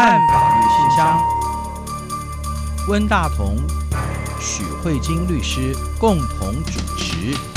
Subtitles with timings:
[0.00, 1.20] 案法律信箱，
[2.88, 3.58] 温大同、
[4.40, 7.49] 许慧晶律师共同主持。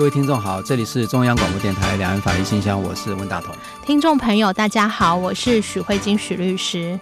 [0.00, 3.54] 各位听众好，这里是中央广播电台两岸法律信箱，我是温大同。
[3.84, 6.98] 听众朋友大家好，我是许慧晶许律师。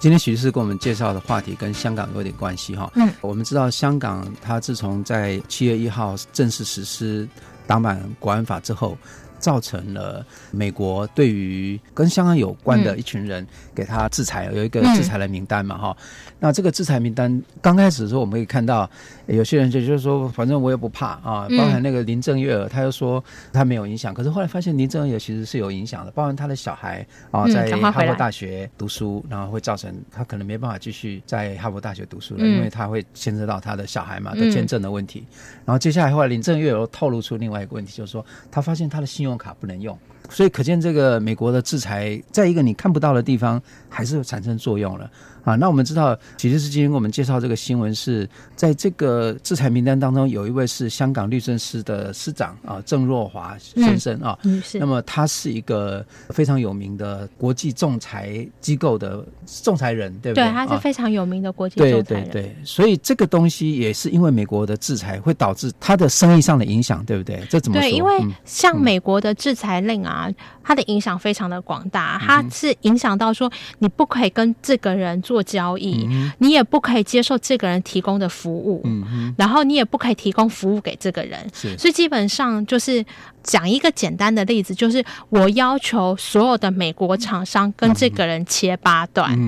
[0.00, 2.90] 今天许律师给我们介绍的话题跟香港有点关系哈。
[2.96, 7.28] 嗯，我们知道香港它自从在七月一号正式实施
[7.68, 8.98] 港版国安法之后。
[9.38, 15.96] 造成了美国对于跟香港有关的一群人给他制裁，有一个制裁的名单嘛，哈。
[16.40, 18.88] 那这个制裁名单刚开始的时候，我们可以看到
[19.26, 21.48] 有些人就就是说，反正我也不怕啊。
[21.58, 35.24] 包含那个林郑月娥，他又说他没有影响，可是后来发现林郑月娥其实是有影响的，包含他的小孩啊，在哈佛大学读书，然后会造成他可能没办法继续在哈佛大学读书了，因为他会牵涉到他的小孩嘛的签证的问题。
[35.64, 39.96] 然后接下来后来林郑月娥透露出另外一个问题，就是说他发现他的信用用卡不能用，
[40.28, 45.10] 所以可见这个美国的制裁，在一个你看不到的地方，还是产生作用了。
[45.44, 54.38] 啊，那我们知道，其实是今天给我们介绍这个新闻是在这个制裁名单当中，有一位是香港律政司的司长啊，郑若华先生啊。
[54.44, 54.78] 嗯，是。
[54.78, 59.24] 那么他是一个非常有名的国际仲裁机构的
[59.62, 60.44] 仲裁人，对不对？
[60.44, 62.04] 对，他是非常有名的国际仲裁人。
[62.04, 67.42] 对对对，所以这个东西也是因为美国的制裁会导致他的生意上的影响，对不对？
[67.48, 67.82] 这怎么说？
[67.82, 70.30] 对，因为像美国的制裁令啊，
[70.62, 81.38] 它的影响非常的广大，它是影响到说你不可以跟这个人做交易，嗯、你也不可以接受这个人提供的服务，嗯、然后你也不可以提供服务给这个人，
[81.76, 83.04] 所以基本上就是
[83.42, 89.38] 讲一个简单的例子，就是我要求所有的美国厂商跟这个人切八段。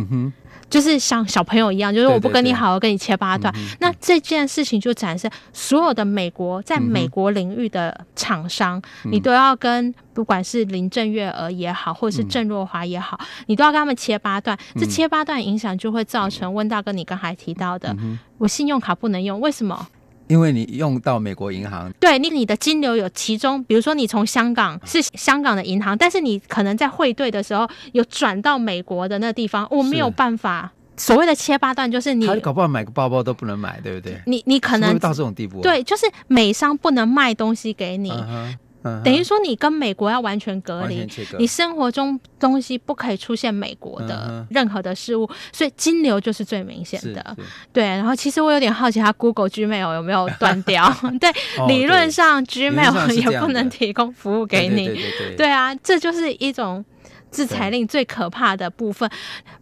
[0.70, 3.52] 就是像小朋友一样，就是我不跟你好，我跟你切八段。
[3.80, 14.56] 那这件事情就展示所有的美国在美国领域的厂商，你都要跟不管是林郑月娥也好，或者是郑若华也好，你都要跟他们切八段。
[14.76, 17.94] 这切八段影响就会造成温大哥你刚才提到的，
[18.38, 19.88] 我信用卡不能用，为什么？
[20.30, 30.70] 因为你用到美国银行，对你你的金流有其中，比如说你从香港是香港的银行，但是你可能在汇兑的时候有转到美国的那个地方，我没有办法。
[30.96, 34.20] 所谓的切八段就是你，他搞不好买个包包都不能买，对不对？
[34.26, 38.12] 你你可能会到这种地步，对，就是美商不能卖东西给你。
[39.04, 41.06] 等于说，你跟美国要完全隔离，
[41.38, 47.36] 你生活中东西不可以出现美国的任何的事物，所以金流就是最明显的。
[47.72, 50.90] 对，然后其实我有点好奇，他 Google Gmail 有没有断掉？
[51.20, 51.30] 对，
[51.68, 54.98] 理论上 Gmail 也不能提供服务给你。
[55.36, 56.84] 对啊，这就是一种。
[57.30, 59.08] 制裁令最可怕的部分，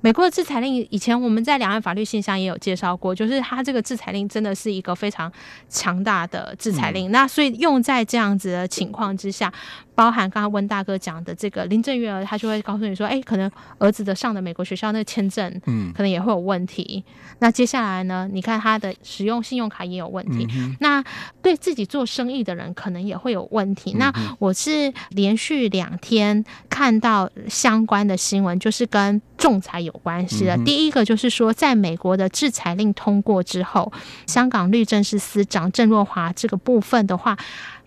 [0.01, 5.31] 美国的制裁令以前我们在两岸法律信箱也有介绍过，就是它这个制裁令真的是一个非常
[5.69, 7.11] 强大的制裁令。
[7.11, 9.53] 嗯、那所以用在这样子的情况之下，
[9.99, 17.05] 包含刚刚温大哥讲的这个林郑月娥，他就会告诉你说，哎、欸，可能儿子的上的美国学校那个签证，嗯，可能也会有问题。
[17.05, 21.03] 嗯、那接下来呢，你看他的使用信用卡也有问题，嗯、那
[21.43, 23.95] 对自己做生意的人可能也会有问题。
[23.95, 27.29] 嗯、那我是连续两天看到。
[27.49, 30.57] 相关的新闻就是跟仲裁有关系的。
[30.65, 33.91] 第一个就是说，在美国的制裁令通过之后，
[34.27, 37.37] 香港律政司司长郑若华这个部分的话，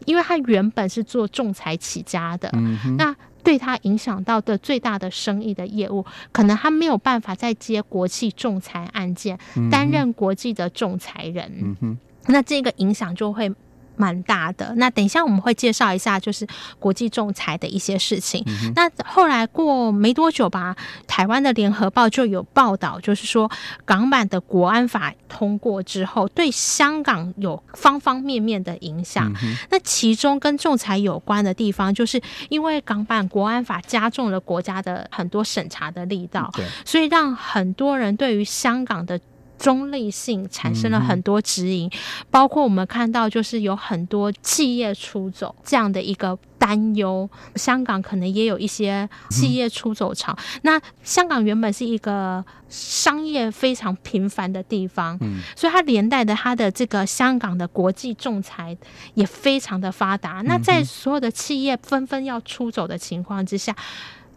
[0.05, 2.51] 因为他原本是做仲裁起家的，
[2.97, 9.37] 那对他影响到的最大的生意的业务，可能他没有办法再接国际仲裁案件，
[9.69, 11.97] 担任国际的仲裁人。
[12.27, 13.51] 那这个影响就会。
[14.01, 14.73] 蛮大的。
[14.77, 16.47] 那等一下我们会介绍一下，就是
[16.79, 18.43] 国际仲裁的一些事情。
[18.47, 20.75] 嗯、那后来过没多久吧，
[21.05, 23.49] 台湾的联合报就有报道，就是说
[23.85, 29.31] 港版的国安法通过之后，对香港有方方面面的影响。
[29.43, 32.19] 嗯、那其中跟仲裁有关的地方，就是
[32.49, 39.19] 因为港版国安法加重了国家的很多审查的力道，对所以让很多人对于香港的。
[39.61, 41.91] 中立性产生了很多质疑，嗯、
[42.31, 50.35] 包括我们看到就是有很多企业出走这样的一个担忧，香港可能也有一些企业出走潮。
[50.55, 58.75] 嗯、那香港原本是一个商业非常频繁的地方，嗯、所以它连带的它的这个香港的国际仲裁
[59.13, 60.41] 也非常的发达。
[60.41, 63.75] 嗯、那在所有的企业纷纷要出走的情况之下。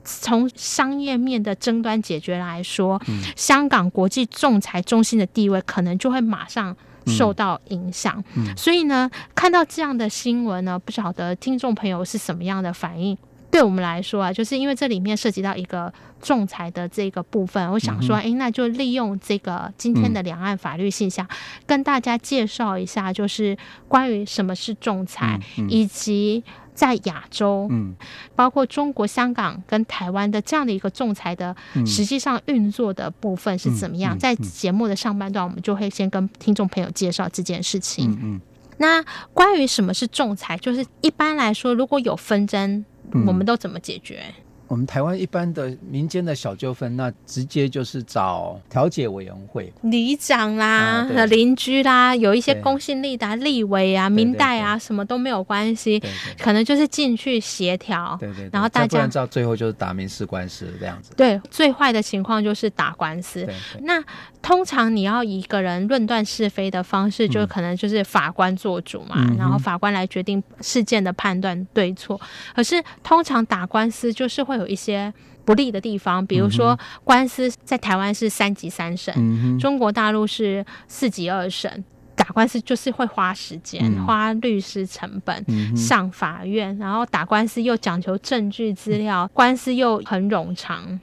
[0.05, 8.23] 从商业面的争端解决来说，嗯、香港国际仲裁中心的地位可能就会马上受到影响。
[8.35, 8.45] 嗯。
[8.47, 13.17] 嗯、所以呢，看到这样的新闻呢，不晓得听众朋友是什么样的反应？
[13.51, 23.57] 对我们来说啊，就是因为这里面涉及到一个仲裁的这个部分，我想说，哎、嗯，那就利用这个今天的两岸法律现象，嗯、跟大家介绍一下，就是
[23.87, 26.43] 关于什么是仲裁，以及
[26.75, 27.95] 在亚洲，嗯，
[28.35, 31.55] 包括中国香港跟台湾的这样的一个仲裁的
[31.87, 34.19] 实际上运作的部分是怎么样。
[34.19, 38.11] 在节目的上半段，我们就会先跟听众朋友介绍这件事情。
[38.11, 38.41] 嗯，嗯，
[38.79, 42.85] 那关于什么是仲裁，就是一般来说，如果有纷争。
[43.27, 44.25] 我们都怎么解决？
[44.67, 56.03] 我们台湾一般的民间的小纠纷，那直接就是找调解委员会，里长啦、邻、啊、居啦，有一些公信力的立委啊、民代啊，什么都没有关系，
[56.39, 61.13] 可能就是进去协调，对对对，然后大家按照最后就是打民事官司这样子。
[61.17, 63.47] 对，最坏的情况就是打官司。
[63.81, 64.03] 那
[64.45, 72.21] 通常你要以一个人论断是非的方式，就可能就是法官做主嘛，嗯、然后法官来决定事件的判断对错。
[72.55, 74.65] 可是通常打官司就是会有。
[74.75, 75.15] 一些
[75.45, 81.85] 不利的地方，比如说官司在台湾是三级三审，嗯、中国大陆是四级二审，
[82.17, 90.99] 打官司就是会花时间、嗯、花律师成本、嗯、上法院，然后打官司又讲求证据资料，嗯、官司又很冗长。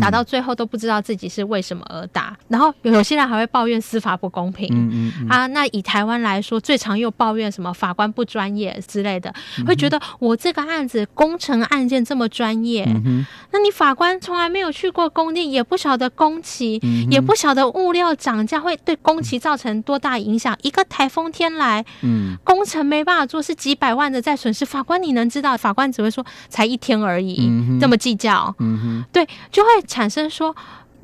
[0.00, 4.68] 打到最后都不知道自己是为什么而打，然后有些人还会抱怨司法不公平。
[4.72, 9.32] 嗯嗯嗯啊，那以台湾来说，最常又抱怨什么法官不专业之类的，
[9.66, 20.54] 会觉得我这个案子工程案件这么专业，嗯、那你法官从来没有去过工地，也不晓得工期，嗯、也不晓得物料涨价会对工期造成多大影响。
[20.54, 24.64] 嗯、一个台风天来，嗯，工程没办法做，是几百万的在损失。
[24.64, 25.56] 法官你能知道？
[25.56, 28.54] 法官只会说才一天而已，嗯、这么计较。
[29.12, 29.68] 对，就会。
[29.86, 30.54] 产生说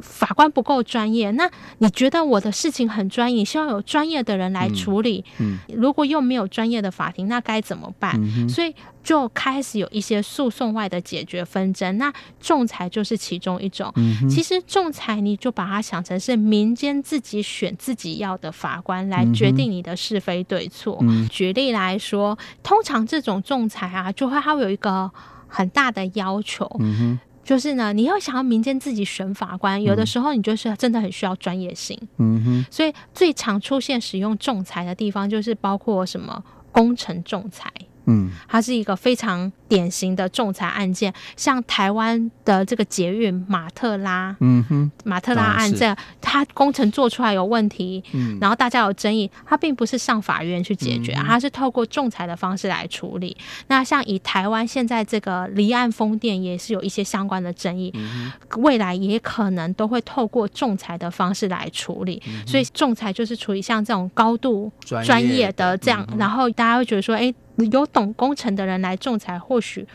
[0.00, 5.24] 法官不够专业，那你觉得我的事情很专业，希望有专业的人来处理。
[5.38, 8.14] 嗯，嗯，如果又没有专业的法庭，那该怎么办？
[8.16, 8.72] 嗯、所以
[9.02, 11.98] 就开始有一些诉讼外的解决纷争。
[11.98, 13.92] 那仲裁就是其中一种。
[13.96, 20.96] 嗯、其实仲裁你就把它想成是民间自己选自己要的法官来决定你的是非对错。
[21.00, 25.10] 嗯、举例来说，通常这种仲裁啊，就会它会有一个
[25.48, 26.70] 很大的要求。
[26.78, 31.98] 嗯就是呢，你要想要民间自己选法官，有的时候你就是真的很需要专业性。
[32.18, 37.72] 嗯哼，所以最常出现使用仲裁的地方，就是包括什么工程仲裁。
[38.08, 53.36] 嗯，它是一个非常典型的仲裁案件，像台湾的这个捷运马特拉，嗯哼，马特拉案这样，它工程做出来有问题，嗯，然后大家有争议，它并不是上法院去解决，它是透过仲裁的方式来处理。
[53.66, 57.92] 那像以台湾现在这个离岸风电也是有一些相关的争议，
[58.56, 62.22] 未来也可能都会透过仲裁的方式来处理。
[62.46, 64.72] 所以仲裁就是处理像这种高度
[65.04, 67.34] 专业的这样，然后大家会觉得说，哎。
[67.66, 69.86] 有懂工程的人来仲裁，或许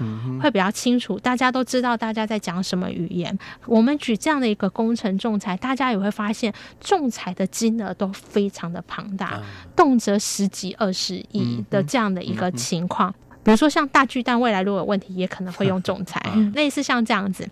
[0.42, 1.18] 会比较清楚。
[1.20, 3.38] 大家都知道大家在讲什么语言。
[3.66, 9.42] 我们举这样的一个工程仲裁，大家也会发现，仲裁的金额都非常的庞大，
[9.76, 13.14] 动辄十几二十亿的这样的一个情况。
[13.44, 16.22] 比如说像大巨蛋，未来如果有问题，也可能会用 仲裁，
[16.54, 17.48] 类似像这样子。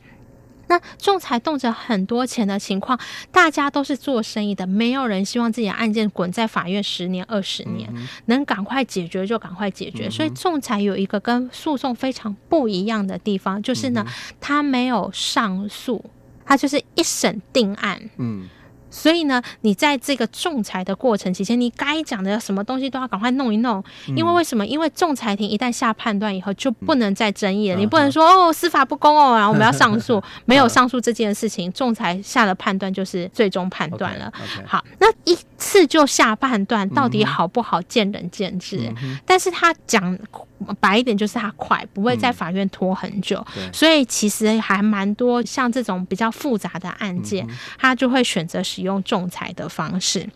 [0.72, 2.98] 那仲裁动辄很多钱的情况，
[3.30, 10.08] 大家都是做生意的，没有人希望自己的案件滚在法院十年二十年，嗯、能赶快解决就赶快解决。
[10.08, 14.06] 嗯、所以仲裁有一个跟诉讼非常不一样的地方，就是呢，
[14.40, 16.02] 他、没有上诉，
[16.46, 18.10] 他就是一审定案。
[18.16, 18.48] 嗯。
[18.92, 23.84] 所以呢，你在这个仲裁的过程期间，你该讲的什么东西都要赶快弄一弄。
[24.08, 24.64] 因为为什么？
[24.68, 27.78] 因为仲裁庭一旦下判断以后，就不能再争议了。
[27.78, 30.22] 你不能说哦，司法不公哦，然后我们要上诉。
[30.46, 34.32] 没有上诉这件事情，仲裁下的判断就是最终判断了。
[34.66, 38.94] 好，那一次就下判断，到底好不好，见仁见智。
[39.26, 40.18] 但是他讲。
[40.80, 50.28] 白一点就是他快，不会在法院拖很久，嗯、所以其实还蛮多像这种比较复杂的案件，嗯、他就会选择使用仲裁的方式。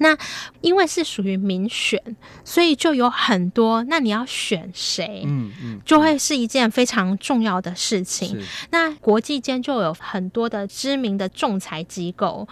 [0.00, 0.16] 那
[0.60, 2.00] 因为是属于民选，
[2.44, 3.82] 所以就有很多。
[3.88, 5.24] 那你要选谁？
[5.26, 8.40] 嗯嗯，就会是一件非常重要的事情。
[8.70, 12.46] 那国际间就有很多的知名的仲裁机构，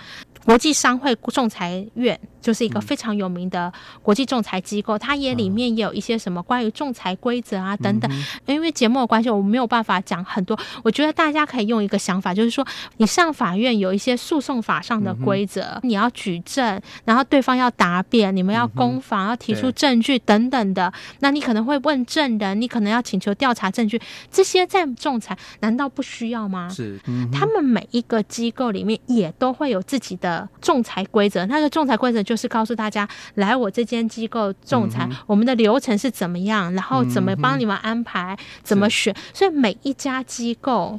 [0.45, 2.19] 国际商会仲裁院。
[2.47, 3.73] 就是一个非常有名的
[4.03, 8.09] 国际仲裁机构，它也里面也有一些什么关于仲裁规则啊等等。
[8.47, 10.57] 因为节目的关系，我没有办法讲很多。
[10.85, 12.65] 我觉得大家可以用一个想法，就是说，
[12.99, 20.93] 你上法院有一些诉讼法上的规则，你要举证，然后对方要答辩，你们要攻防，要提出证据等等的。
[21.21, 24.01] 那你可能会问证人，你可能要请求调查证据，
[24.31, 26.69] 这些在仲裁难道不需要吗？
[26.69, 27.01] 是，
[27.33, 30.27] 他们每一个机构里面也都会有自己的。
[30.27, 31.47] 的仲裁规则。
[31.47, 39.15] 那个仲裁规则就是告诉大家，来我这间机构仲裁，嗯、我们的流程是怎么样，然后怎么帮你们安排，嗯、怎么选。
[39.33, 40.99] 所以每一家机构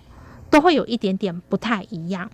[0.50, 2.30] 都会有一点点不太一样，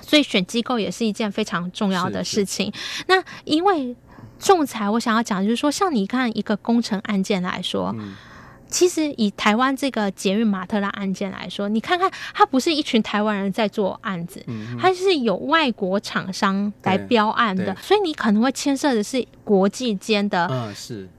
[0.00, 2.72] 所以选机构也是一件非常重要的事情。
[3.06, 3.94] 那因为
[4.38, 7.94] 仲裁，我想要讲就是说，像你看一个工程案件来说。
[7.98, 8.16] 嗯
[8.68, 14.44] 其实以台湾这个捷运马特拉案件来说，你看看，它不是一群台湾人在做案子，
[14.80, 20.72] 它是有外国厂商来标案的，所以你可能会牵涉的是国际间的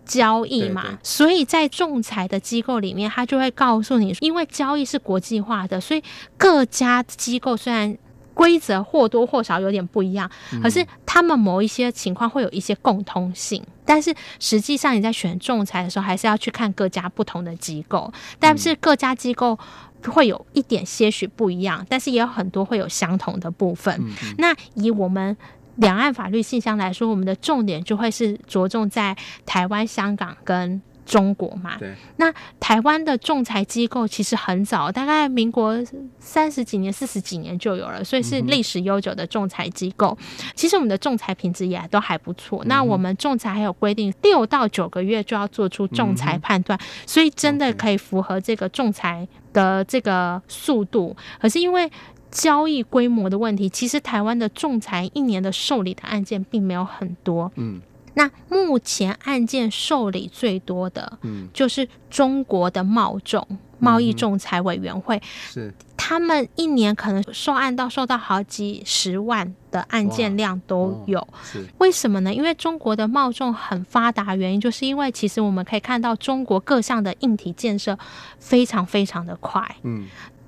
[0.06, 0.98] 交易嘛。
[1.04, 6.04] 所以在仲裁的机构里面，他就会告诉你，因为交易是国际化的，所以
[6.38, 7.98] 各家机构虽然。
[8.40, 10.32] 规则或多或少有点不一样，
[10.64, 13.62] 可是他们某一些情况会有一些共通性。
[13.84, 18.10] 但是实际上你在选仲裁的时候，还是要去看各家不同的机构。
[18.40, 19.60] 但是各家机构
[20.08, 24.02] 会有一点些许不一样，但是也有很多会有相同的部分。
[24.38, 25.36] 那以我们
[25.76, 30.82] 两岸法律信箱来说，我们的重点就会是着重在台湾、香港跟。
[31.10, 35.76] 中国嘛，对，那台湾的仲裁机构其实很早，大概民国
[36.20, 40.16] 三十几年、四十几年就有了，所以是历史悠久的仲裁机构。
[40.54, 42.64] 其实我们的仲裁品质也都还不错。
[42.66, 51.18] 那我们仲裁还有规定，六到九个月就要做出仲裁判断，所以真的可以符合这个仲裁的这个速度。
[51.42, 51.92] 可是因为
[52.30, 57.52] 交易规模的问题，其实台湾的仲裁一年的受理的案件并没有很多。
[57.56, 57.82] 嗯。
[58.20, 63.48] 那目前案件受理最多的，嗯，就是中国的贸仲
[63.80, 71.26] 贸易仲裁委员会，是他们一年可能受案到受到好几十万的案件量都有。
[71.42, 72.34] 是为什么呢？
[72.34, 77.98] 因为中国的贸仲很发达，原因就是因为其实我们可以看到中国各项的硬体建设
[78.38, 80.08] 非常非常的快，嗯。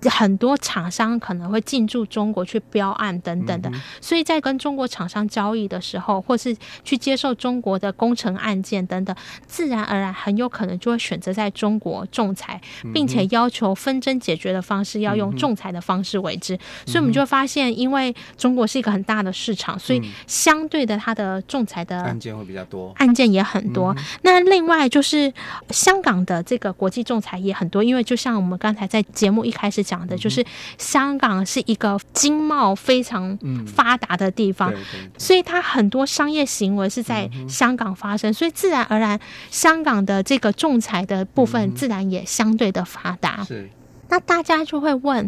[0.09, 9.15] 很多厂商可能会进驻中国去标案等等的，嗯、所以在跟中国厂商交易的时候，或是去接受中国的工程案件等等，
[9.45, 12.59] 自然而然很有可能就会选择在中国仲裁，
[12.93, 16.55] 并且要求纷争解决的方式要用仲裁的方式为之。
[16.55, 23.93] 嗯、所以我们就发现，因为中国是一个很大的市场，所以相对的它的仲裁的案件会比较多，案件也很多。
[23.95, 25.31] 嗯、那另外就是
[25.69, 29.85] 香港的这个国际仲裁也很多，因为就像我们刚才在节目一开始。
[29.91, 30.41] 讲的就是
[30.77, 33.37] 香港是一个经贸非常
[33.75, 34.73] 发达的地方，
[35.17, 39.19] 所以它很多商业行为是在香港发生，所以自然而然，
[39.49, 43.43] 香港的这个仲裁的部分自然也相对的发达。
[43.43, 43.69] 是，
[44.07, 45.27] 那大家就会问。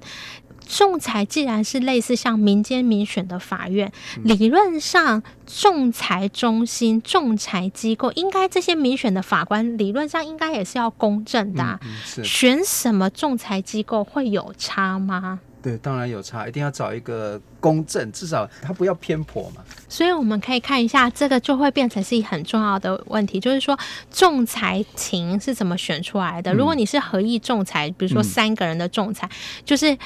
[0.68, 3.92] 仲裁既然是类似像民间民选的法院，
[4.24, 11.80] 理论上仲裁中心、仲裁机构，应该这些民选的法官理论上应该也是要公正的啊。
[12.24, 15.40] 选什么仲裁机构会有差吗？
[15.62, 19.62] 对，当然有差，一定要找一个公正，至少他不要偏颇嘛。
[19.88, 23.78] 所以我们可以看一下，这个就会变成是一很重要的问题，就是说
[24.12, 26.54] 仲裁庭是怎么选出来的？
[26.54, 29.30] 如果你是合议仲裁，比如说三个人的仲裁，
[29.64, 29.98] 就是。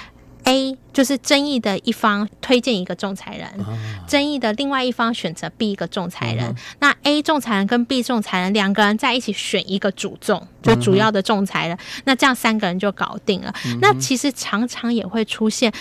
[0.43, 3.77] A 就是争议的一方推荐一个仲裁人，啊、
[4.07, 6.45] 争议的另外一方选择 B 一个仲裁人。
[6.45, 11.75] 嗯、那 A 仲裁人跟 B 仲裁人两个人在一起选一个主仲，就主要的仲裁人。
[11.75, 13.53] 嗯、那这样三个人就搞定了。
[13.65, 15.71] 嗯、那其实常常也会出现。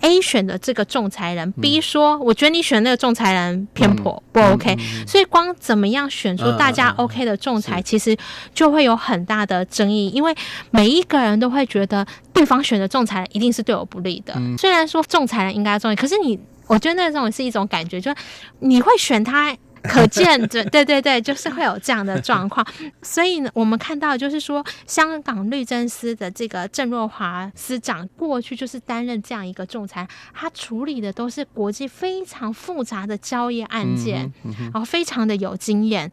[0.00, 4.76] A 选的这个仲裁人，B 说：“我觉得你选那个仲裁人偏颇，不 OK。”
[5.06, 8.16] 所以光怎么样选出大家 OK 的仲裁，其实
[8.54, 10.34] 就会有很大的争议，因为
[10.70, 14.34] 每一个人都会觉得对方选的仲裁人一定是对我不利的。
[14.58, 18.16] 虽然说仲裁人应该重要，可是你，我觉得那种是一种感觉，就是
[18.60, 19.56] 你会选他。
[19.82, 22.66] 可见，对 对对对，就是会有这样的状况。
[23.02, 34.32] 所以呢，我们看到就是说，香港律政司的这个郑若华司长过去就是担任这样一个仲裁，他处理的都是国际非常复杂的交易案件，
[34.72, 36.10] 然后非常的有经验。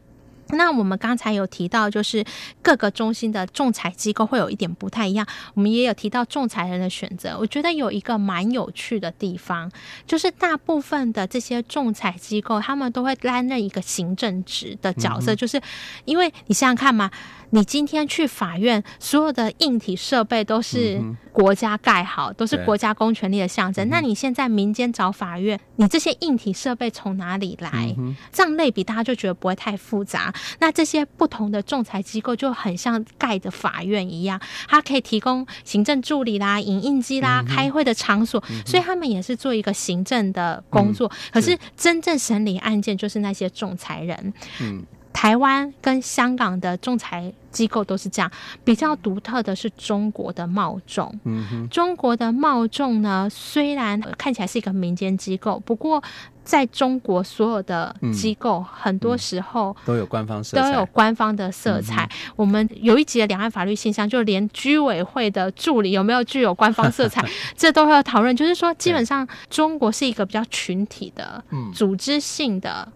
[0.49, 2.23] 那我们刚才有提到，就是
[2.61, 5.27] 各个中心的仲裁机构会有一点不太一样。
[5.53, 9.71] 我们也有提到仲裁人的选择，我觉得有一个蛮有趣的地方，
[10.05, 15.61] 就是大部分的这些仲裁机构，他们都会担任一个行政职的角色，就是
[16.05, 17.11] 因为你想想看嘛。
[17.51, 21.01] 你今天去法院，所有的硬体设备都是
[21.31, 23.87] 国家盖好，嗯、都是国家公权力的象征。
[23.89, 27.95] 那你现在民间找法院，你这些硬体设备从哪里来？
[27.97, 30.33] 嗯、这样类比，大家就觉得不会太复杂。
[30.59, 41.07] 那这些不同的仲裁机构就很像盖的法院一样，它可以提供行政助理啦、影印机啦、嗯、开会的场所，嗯、所以他们也是做一个行政的工作。
[41.07, 44.33] 嗯、可是真正审理案件就是那些仲裁人。
[44.61, 44.83] 嗯。
[45.17, 48.31] 台湾跟香港的仲裁机构都是这样，
[48.63, 51.11] 比较独特的是中国的贸仲。
[51.23, 56.03] 嗯哼，中国的贸仲呢，虽然看起来是一个民间机构，不过
[56.43, 62.07] 在中国所有的机构，很多时候都有官方色彩，都有官方的色彩。
[62.35, 68.35] 我们有一集的两岸法律信箱，就连居委会的助理有没有具有官方色彩， 这都会有讨论。
[68.35, 71.43] 就是说，基本上中国是一个比较群体的、
[71.73, 72.87] 组织性的。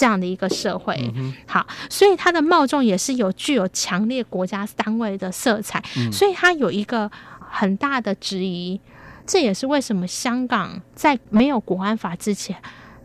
[0.00, 8.80] 这样的一个社会，嗯、好，所以它的贸仲也是有具有强烈国家单位的色彩，嗯、所以它有一个很大的质疑。
[9.26, 12.56] 这也是为什么香港在没有国安法之前，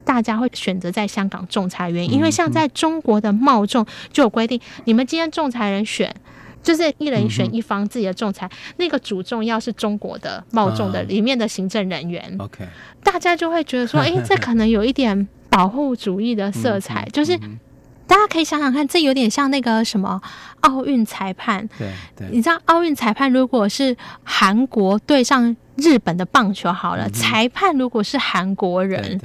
[0.06, 6.16] 大家会选择在香港仲裁员因，因为像在中国的贸仲就有规定，你们今天仲裁人选
[6.64, 12.70] 就是一人选一方自己的仲裁，嗯、那个主仲要是中国的贸仲的里面的行政人员，OK，、啊、
[13.04, 15.28] 大家就会觉得说， 哎，这可能有一点。
[15.56, 17.38] 保护主义的色彩，就是
[18.06, 20.22] 大家可以想想看，这有点像那个什么
[20.60, 21.66] 奥运裁判。
[21.78, 23.96] 对对，你知道奥运裁判如果是
[24.26, 29.18] 韩国对上日本的棒球好了，裁判如果是韩国人，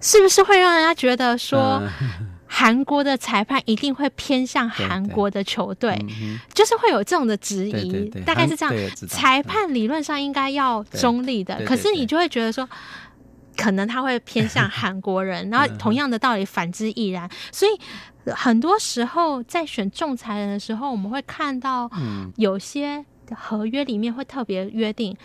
[0.00, 1.80] 是不是会让人家觉得说
[2.48, 5.96] 韩国的裁判一定会偏向韩国的球队？
[6.52, 8.74] 就是会有这种的质疑，大概是这样。
[9.08, 12.68] 裁判理论上应该要中立的，可是你就会觉得说。
[13.56, 17.28] 可能他会偏向韩国人， 然后同样的道理反之亦然。
[17.50, 21.90] 所以很多时候在选仲裁人的时候，我们会看到
[22.36, 23.04] 有些
[23.34, 25.16] 合约里面会特别约定，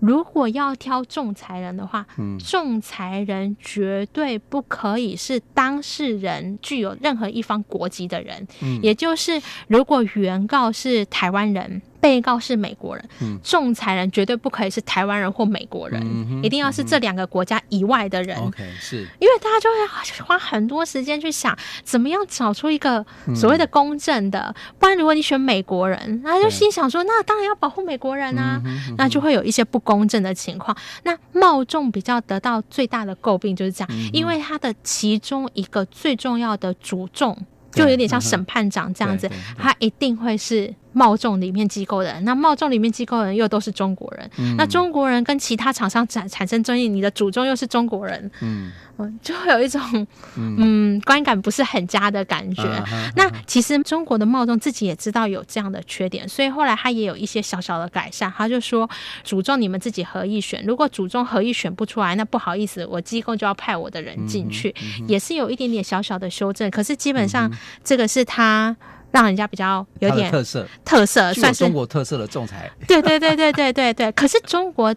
[0.00, 2.06] 如果要挑仲裁人的话，
[2.38, 8.46] 仲裁人绝对不可以是当事人具有任何一方国籍的人，
[8.82, 11.80] 也就是如果原告是台湾人。
[12.04, 13.08] 被告是美国人，
[13.42, 16.04] 仲裁人绝对不可以是台湾人或美国人，
[16.42, 18.36] 一定要是这两个国家以外的人。
[18.36, 23.02] OK，是因为大家就会花很多时间去想，怎么样找出一个
[23.34, 24.54] 所谓的公正的。
[24.78, 28.60] 不然，如果你选美国人，那就心想说，那当然要保护美国人啊，
[28.98, 30.76] 那就会有一些不公正的情况。
[31.04, 37.34] 那贸仲比较得到最大的诟病就是这样，因为他的其中一个最重要的主仲，
[37.72, 40.74] 就有点像审判长这样子，他一定会是。
[40.94, 48.72] 贸众里面机构的人，那贸众里面机构的人又都是中国人，嗯、那中国人跟其他厂商产产生争议，你的祖宗又是中国人，嗯，
[49.20, 49.80] 就会有一种
[50.36, 52.62] 嗯，嗯观感不是很佳的感觉。
[52.62, 58.32] 啊、哈哈那其实中国的贸众自己也知道有这样的缺点，所以后来他也有一些小小的改善。
[58.36, 58.88] 他就说，
[59.24, 64.74] 祖宗你们自己合意选，如果祖宗合意选不出来，那不好意思，我机构就要派我的人进去，
[65.08, 66.70] 也是有一点点小小的修正。
[66.70, 67.50] 可是基本上
[67.82, 68.76] 这个是他。
[69.14, 72.68] 让人家比较有点特色，特色算是中国特色的仲裁。
[72.88, 74.10] 对对对对对对对。
[74.10, 74.92] 可是中国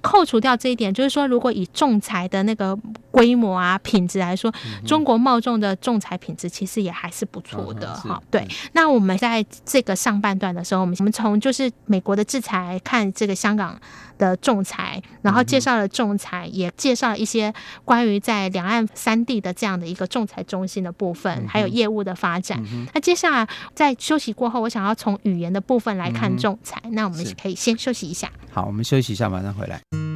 [0.00, 2.76] 扣除掉这一点，就是说，如果以仲裁的那个
[3.12, 8.20] 规模啊、品质来说，嗯、中国贸仲的仲裁品质其实也还是不错的哈。
[8.20, 8.48] 嗯、对。
[8.72, 13.78] 那我们在这个上半段的时候，我们我们从就是美国的制裁看这个香港
[14.18, 17.52] 的仲裁，然后介绍了仲裁，也介绍了一些
[17.84, 22.60] 关于在两岸三地的这样的一个仲裁中心的部分，还有业务的发展。
[22.72, 23.48] 嗯、那接下来。
[23.74, 26.80] 在休息过后，我想要从语言的部分来看仲裁。
[26.84, 28.30] 嗯、那我们可以先休息一下。
[28.50, 30.11] 好，我们休息一下，马上回来。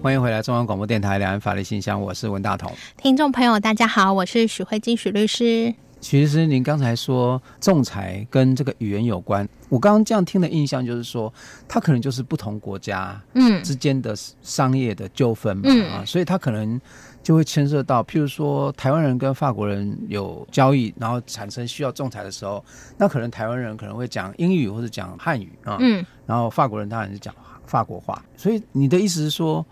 [0.00, 2.72] 欢迎回来，中央广播电台两岸法律信箱，我是文大同。
[2.96, 5.74] 听众朋友，大家好，我是许慧金许律师。
[5.98, 11.32] 其实您刚才说仲裁跟这个语言有关，我刚刚这样听的印象就是说，
[11.66, 16.80] 它可能就是不同国家嗯之间的商业的纠纷嘛、嗯、啊，所以它可能
[17.20, 22.64] 就会牵涉到，譬如说台湾人跟法国人有交易，然后产生需要仲裁的时候，
[22.96, 27.34] 那可能台湾人可能会讲英语或者讲汉语啊，嗯，然后法国人当然是讲
[27.66, 29.66] 法国话，所以你的意思是说？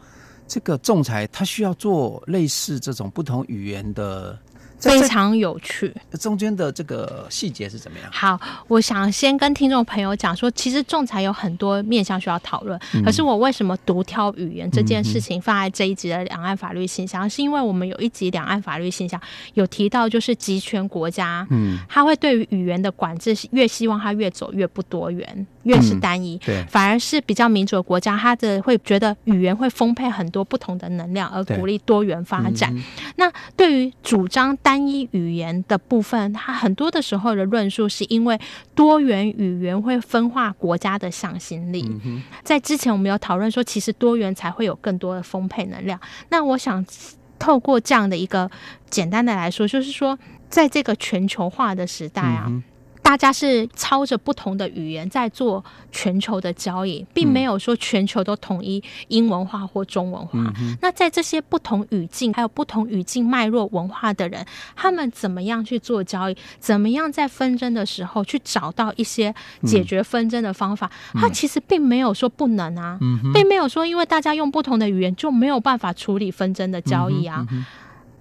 [0.48, 4.38] 这个仲裁，它需要做类似这种不同语言的，
[4.78, 5.92] 非常有趣。
[6.20, 8.08] 中间的这个细节是怎么样？
[8.12, 12.78] 好，我想先跟听众朋友讲说，其实仲裁有很多面向需要讨论。
[12.94, 17.26] 嗯、可是我为什么独挑语言这件事情放在这一集的两岸法律信箱？
[17.26, 19.20] 嗯、是因为我们有一集两岸法律信箱
[19.54, 25.46] 有提到，就是集权国家，嗯，他会对于语言的管制越希望它越走越不多元。
[25.66, 32.72] 越是单一，对，反而是比较民主的国家，他的会觉得语言会丰沛很多不同的能量，而鼓励多元发展。
[33.16, 38.38] 那对于主张单一语言的部分，他很多的时候的论述是因为
[38.76, 41.90] 多元语言会分化国家的向心力。
[42.44, 45.98] 在之前我们有讨论说，其实多元才会有更多的丰沛能量。
[46.28, 46.86] 那我想
[47.40, 48.48] 透过这样的一个
[48.88, 50.16] 简单的来说，就是说，
[50.48, 52.50] 在这个全球化的时代啊。
[53.06, 60.52] 大家是操着不同的语言在做全球的交易，并没有说全球都统一英文化或中文化。
[60.58, 66.36] 嗯、那在这些不同语境还有不同语境脉络文化的人，他们怎么样去做交易？
[66.58, 70.90] 怎么样在纷争的时候去找到一些解决纷争的方法？
[71.14, 77.46] 嗯、他其实并没有说不能啊，嗯、并没有说因为大家用不同的语言就没有办法处理纷争的交易啊。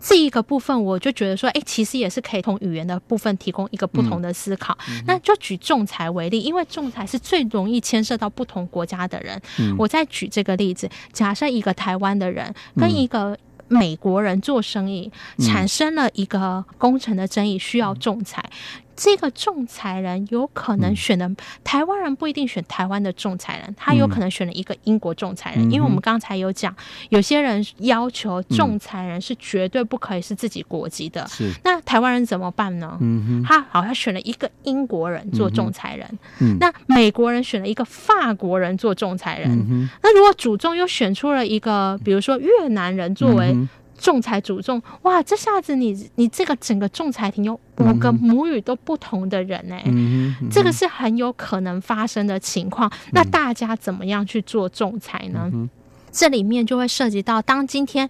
[0.07, 4.77] 这一个部分，我就觉得说，哎，其实也是可以从语言的部分提供一个不同的思考。
[4.87, 9.41] 嗯、那就举仲裁为例，因为仲裁是最容易牵涉到不同国家的人。
[9.57, 13.35] 嗯、我再举这个例子，假设一个台湾的人跟一个
[13.67, 18.47] 美国人做生意，嗯、产生了一个工程的争议，需要仲裁。
[18.95, 26.75] 这个仲裁人有可能选的、嗯、台湾人不一定选台湾的仲裁人，他有可能选了一个英国仲裁人，嗯、因为我们刚才有讲，
[27.09, 31.27] 有些人要求仲裁人是绝对不可以是自己国籍的。
[31.27, 32.97] 是、嗯，那台湾人怎么办呢？
[33.01, 43.55] 嗯、他好像选了一个英国人做仲裁人，嗯、那美国人选了一个法国人做仲裁人，嗯、那如果主仲又选出了一个，比如说越南人作为。
[43.97, 45.21] 仲裁主仲，哇！
[45.23, 52.89] 这下子你你这个整个仲裁庭有五个母语都不同的人呢、欸，嗯嗯、这个是很有可能发生的情况。
[52.89, 55.49] 嗯、那大家怎么样去做仲裁呢？
[55.53, 55.69] 嗯、
[56.11, 58.07] 这里面就会涉及到，当今天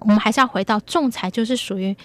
[0.00, 1.96] 我们还是要回到仲裁，就是属于。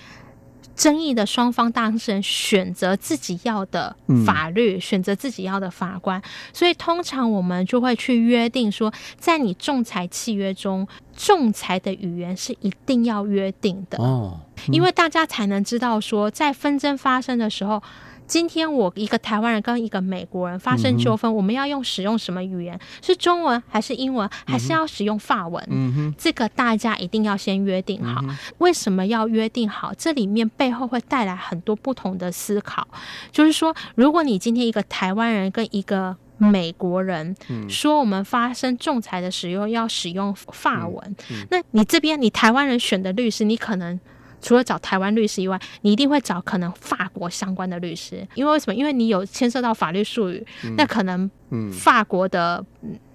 [0.77, 3.93] 争议的双方当事人选择自己要的
[4.25, 6.21] 法律，嗯、选择自己要的法官，
[6.53, 13.97] 所以通常我们就会去约定说，在你仲裁契约中，仲裁的语言是一定要约定的。
[13.97, 17.81] 哦，嗯、因为大家才能知道说，在纷争发生的时候。
[18.27, 22.77] 今天我一个台湾人跟一个美国人发生纠纷，嗯、我们要用使用什么语言？
[23.01, 24.29] 是中文还是英文？
[24.45, 26.13] 还是要使用法文？
[26.17, 28.21] 这个大家一定要先约定好。
[28.23, 29.93] 嗯、为什么要约定好？
[29.97, 32.85] 这里面背后会带来很多不同的思考。
[33.31, 37.35] 就是说，如果你今天一个台湾人跟一个美国人
[37.69, 41.15] 说，我们发生仲裁的使用要使用法文，
[41.49, 43.99] 那你这边你台湾人选的律师，你可能。
[44.41, 48.76] 除了找台湾律师以外，你一定会找可能法国相关的律师，因为为什么？
[48.76, 51.30] 因为你有牵涉到法律术语，嗯、那可能
[51.71, 52.63] 法国的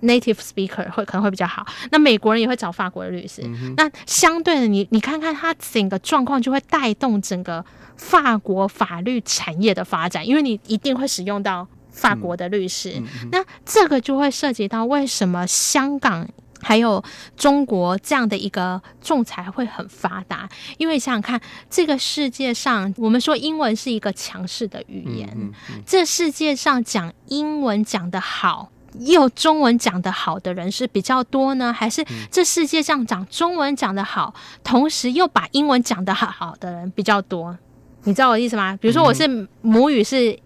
[0.03, 1.67] native speaker 会可能会比较好。
[1.91, 7.65] 那美国人也会找法国的律师，嗯、那相对的你，你你看看他整个状况就会带动整个
[7.97, 12.95] 法国法律产业的发展，因为你一定会使用到法国的律师。
[12.97, 16.29] 嗯嗯、那这个就会涉及到为什么香港。
[16.63, 17.03] 还有
[17.37, 20.49] 中国这样的一个仲裁会很发达，
[20.79, 28.71] 因为想想看，这个世界上，我们说英文是一个强势的语言，嗯嗯嗯、这世界上讲英文讲得好，
[29.01, 37.59] 又中文讲得好的人是比较多呢，还是这世界上讲中文讲得好，同时又把英文讲得好好的人比较多？
[38.05, 38.79] 你知道我的意思吗？
[38.81, 40.39] 比如说我是母语是。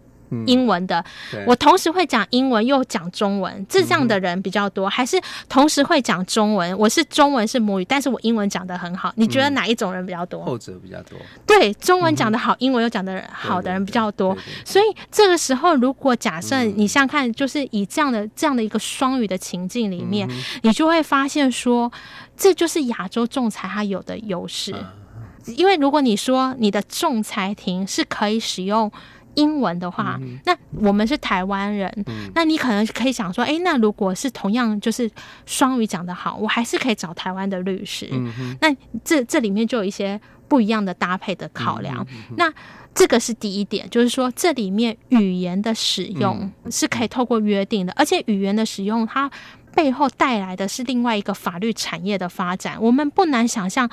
[0.46, 6.76] 英文的，嗯、我同时会讲英文又讲中文，这样的人比较多，嗯、还是同时会讲中文？
[6.78, 9.12] 我是中文是母语，但是我英文讲的很好。
[9.16, 10.44] 你觉得哪一种人比较多？
[10.44, 11.18] 后者比较多。
[11.46, 14.36] 对，中文讲的好，嗯、英文又讲的好的人比较多。
[14.64, 21.92] 所以这个时候，如果假设你像看，就是以这样的这样的一个双语的情境里面，嗯、你就会发现说，
[22.36, 24.72] 这就是亚洲仲裁它有的优势。
[24.72, 28.90] 嗯、因为如果你说你的仲裁庭是可以使用。
[29.36, 35.10] 英文的话，嗯、那我们是台湾人，嗯、那你可能可以想说，哎，那如果是同样就是
[35.46, 38.08] 双语讲得好，我还是可以找台湾的律师。
[38.12, 42.06] 嗯、那这这里面就有一些不一样的搭配的考量。
[42.10, 42.52] 嗯、那
[42.94, 49.30] 这个是第一点，就是说这里面语言的使用是可以透过约定的，嗯、而且语言的使用它
[49.74, 52.78] 背后带来的是另外一个法律产业的发展。
[52.80, 53.88] 我们不难想象，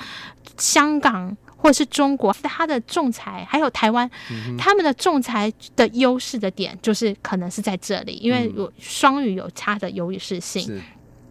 [0.56, 1.36] 香港。
[1.64, 10.78] 或者是中国，它的仲裁还有台湾，嗯、他们的仲裁的优势的点就是可能是在这里，因为有双语有它的优势性。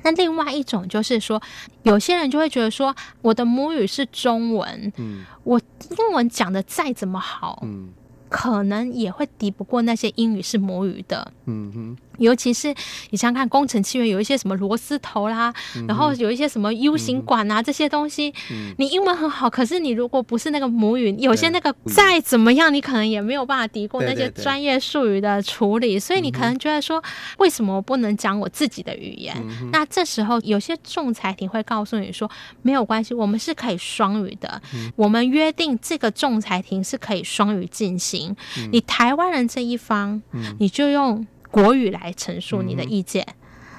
[0.02, 1.39] 那另外一种就是说，
[1.84, 7.89] 有些人就会觉得说，我的母语是中文，嗯、我英文讲的再怎么好，嗯、
[8.28, 11.32] 可能也会敌不过那些英语是母语的。
[11.46, 12.67] 嗯哼尤其是
[13.10, 27.04] 你想想看，工程契约有一些什么螺丝头啦，嗯、然后有一些什么 U 型管啊、嗯、这些东西，嗯、你英文很好，可是你如果不是那个母语，有些那个再怎么样，你可能也没有办法敌过那些专业术语的处理，所以你可能觉得说，
[27.38, 29.36] 为什么我不能讲我自己的语言？
[29.38, 32.30] 嗯、那这时候有些仲裁庭会告诉你说，
[32.62, 41.26] 没有关系，我们是可以双语的，嗯、我们约定这个仲裁庭是可以双语进行，嗯、你台湾人这一方，嗯、你就用。
[41.54, 43.36] 国语来陈述你的意见，嗯、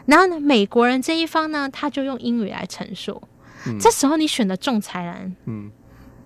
[0.07, 3.21] 然后呢，美国人这一方呢，他就用英语来陈述。
[3.67, 5.73] 嗯、这时候你选的仲裁人，嗯，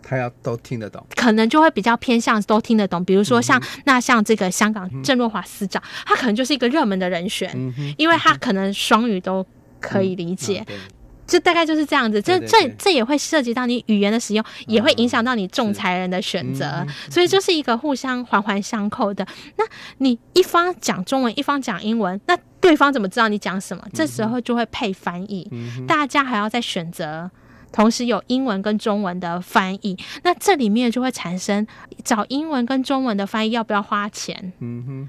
[0.03, 3.03] 他要都听得懂，可能就会比较偏向都听得懂。
[3.03, 7.51] 比如说像、嗯、那像这个香港郑若华司长，嗯、他可能就是一个热门的人选，
[7.97, 9.47] 因为他可能双语都
[9.81, 10.63] 可以理解。
[11.29, 19.27] 嗯就大概就是这样子，这这这也会涉及到你语言的使用，也会影响到你仲裁人的选择，所以就是一个互相环环相扣的。
[19.57, 19.65] 那
[19.99, 23.85] 你一方讲中文，一方讲英文，那对方怎么知道你讲什么？
[23.93, 25.49] 这时候就会配翻译，
[25.87, 27.31] 大家还要再选择，
[27.71, 31.67] 同时有英文跟中文的翻译，那这里面就会产生
[32.03, 34.53] 找英文跟中文的翻译要不要花钱？
[34.61, 35.09] 嗯哼，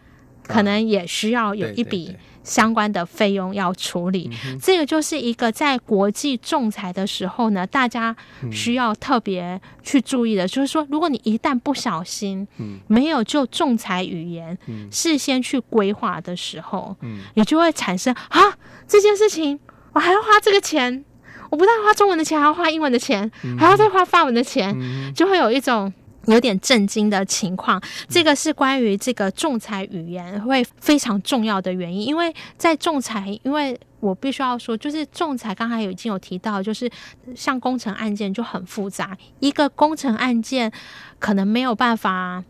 [0.49, 2.13] 可能也需要有一笔。
[2.41, 8.15] 相关的费用要处理，这个就是一个在国际仲裁的时候呢，大家
[8.51, 18.41] 需要特别去注意的，嗯、就是说，如果你一旦不小心，嗯、没有就仲裁语言、嗯、事先去规划的时候，嗯、你就会产生啊，
[18.87, 19.59] 这件事情
[19.93, 21.05] 我还要花这个钱，
[21.51, 25.93] 我不但花中文的钱，还要花英文的钱，嗯、还要再花法文的钱，嗯、就会有一种。
[26.29, 36.89] 有点震惊的情况，这个是关于这个仲裁语言会非常重要的原因，因为在仲裁，因为我必须要说，就是仲裁刚才已经有提到，就是
[37.35, 40.71] 像工程案件就很复杂，一个工程案件
[41.19, 42.43] 可能没有办法。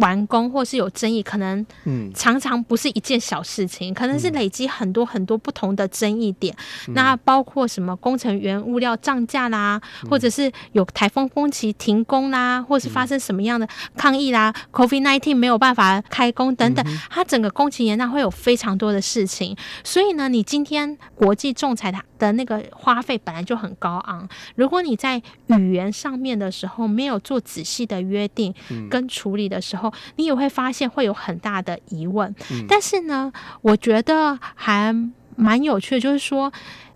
[0.00, 2.10] 完工或是有争议，可能嗯。
[2.12, 6.54] 常常不是一件小事情，嗯、可能是累积很多很多不同的争议点。
[6.86, 19.56] 嗯、那包括什么工程原物料涨价啦，嗯、或者是有台风工期停工啦，或是发生什么样的抗议啦、嗯、，COVID nineteen 没有办法开工等等，嗯、它整个工期延宕会有非常多的事情。
[19.82, 28.54] 所以呢，你今天国际仲裁的的那个花费本来就很高昂，如果你在语言上面的时候没有做仔细的约定
[28.90, 34.94] 跟处理的时候，你也会发现会有很大的疑问，嗯、但是呢，我觉得还
[35.36, 36.52] 蛮有趣的，就是说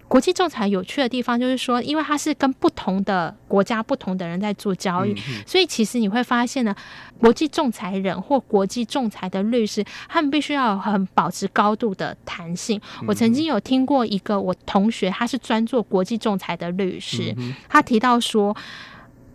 [0.06, 6.74] 国际仲裁有趣的地方，就是说，因为它是跟不同的国家、不同的人在做交易，嗯、所以其实你会发现呢，
[7.18, 12.80] 国际仲裁人或国际仲裁的律师，他们必须要很保持高度的弹性。
[13.00, 18.54] 嗯、我曾经有听过一个我同学，他是专做国际仲裁的律师，嗯、他提到说。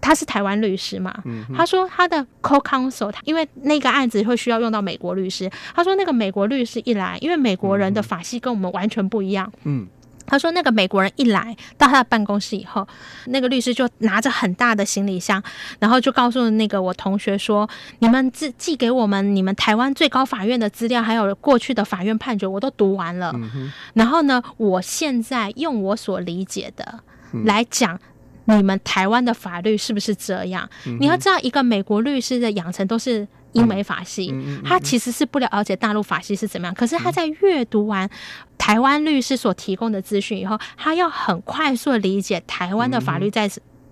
[0.02, 1.14] 他是台湾律师嘛？
[1.26, 5.50] 嗯、他说他的 co-counsel，因为那个案子会需要用到美国律师。
[5.76, 9.52] 他说那个美国律师一来，因为美国人的法系跟我们完全不一样。
[9.64, 9.88] 嗯，
[10.26, 12.88] 他说那个美国人一来到他的办公室以后，
[13.26, 15.42] 那个律师就拿着很大的行李箱，
[15.80, 23.32] 然后就告诉那个我同学说：“你们寄寄给我们你们台湾最高法院的资料，还有过去的法院判决，我都读完了。
[23.36, 27.00] 嗯、然后呢，我现在用我所理解的
[27.46, 28.00] 来讲。
[28.50, 30.70] 嗯”你们台湾的法律是不是这样？
[30.86, 36.74] 嗯、你要知道，一个美国律师的养成都是英美法系，嗯嗯嗯、他其实是不了解大陆法系是怎么样。
[36.74, 38.10] 可是他在阅读完
[38.58, 43.50] 台湾律师所提供的资讯以后，他要很快速的理解台湾的法律在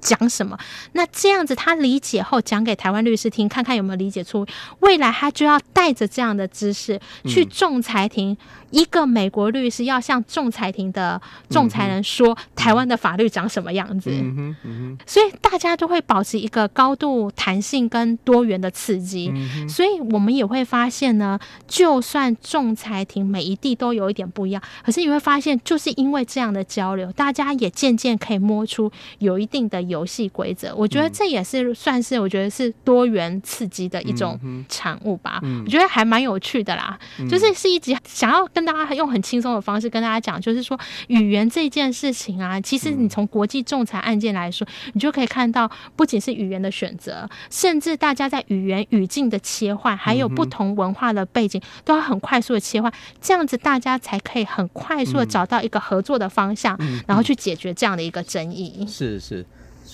[0.08, 0.58] 讲什么。
[0.94, 4.46] 那这样子他理解后讲给台湾律师听，看看有没有理解出。
[4.80, 8.38] 未来他就要带着这样的知识去仲裁庭。
[8.70, 30.74] 一个美国律师要向仲裁庭的仲裁人说台湾的法律长什么样子，嗯嗯嗯、所以大家都会保持一个高度弹性跟多元的刺激，嗯、所以我们也会发现呢，就算仲裁庭每一地都有一点不一样，可是你会发现，就是因为这样的交流，大家也渐渐可以摸出有一定的游戏规则。
[30.76, 35.40] 我觉得这也是算是我觉得是多元刺激的一种产物吧。
[35.44, 38.48] 嗯、我觉得还蛮有趣的啦，嗯、就是是一集想要。
[38.54, 58.86] 跟大家用很轻松的方式跟大家讲，就是说语言这件事情啊，其实你从国际仲裁案件来说，你就可以看到，不仅是语言的选择，甚至大家在语言语境的切换，还有不同文化的背景，都要很快速的切换，这样子大家才可以很快速的找到一个合作的方向，然后去解决这样的一个争议。
[58.88, 59.46] 是是。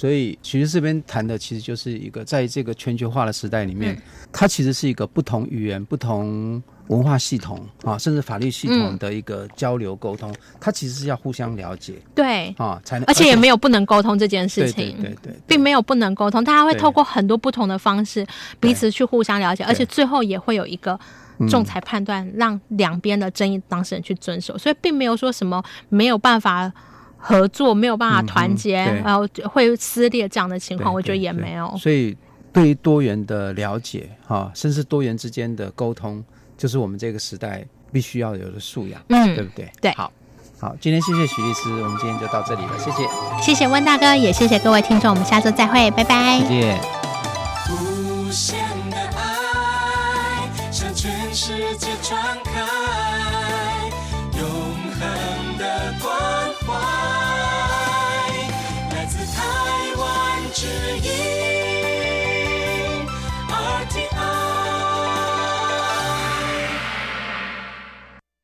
[0.03, 4.01] 所以，其实这边谈的其实就是一个，在这个全球化的时代里面，嗯、
[4.33, 10.29] 它其实是一个不同语言、不同文化系统啊，甚至法律系统的一个交流沟通。
[10.29, 12.53] 嗯、它其实是要互相了解，对。
[12.57, 13.05] 啊，才能。
[13.05, 18.27] 而且也没有不能沟通这件事情，对对，对对对，并没有不能沟通，大家会透过很多不同的方式
[18.59, 20.99] 彼此去互相了解，而且最后也会有一个
[21.49, 26.69] 仲裁判断，让两边的争议当事人去遵守，所以并没有说什么没有办法
[27.25, 31.73] 合作、没有办法团结，然后会撕裂这样的情况，我觉得也没有。
[31.77, 32.15] 所以，
[32.51, 36.21] 对于多元的了解，哈，甚至多元之间的沟通，
[36.57, 39.71] 就是我们这个时代必须要有的素养，嗯，对不对？
[39.79, 40.11] 对，好，
[40.59, 43.07] 好，今天谢谢许律师，我们今天就到这里了，谢谢，
[43.41, 46.77] 谢谢温大哥，也谢谢各位听众，我们下周再会，拜拜，再见。
[51.35, 52.52] 世界传开。